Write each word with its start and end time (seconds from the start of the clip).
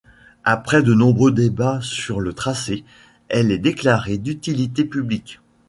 Après 0.45 0.81
de 0.81 0.95
nombreux 0.95 1.31
débats 1.31 1.77
sur 1.79 2.21
le 2.21 2.33
tracé, 2.33 2.83
elle 3.29 3.51
est 3.51 3.59
déclarée 3.59 4.17
d'utilité 4.17 4.83
publique. 4.83 5.39